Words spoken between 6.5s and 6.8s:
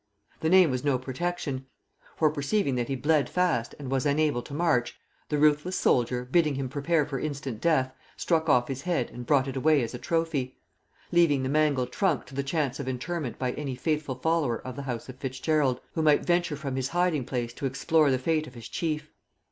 him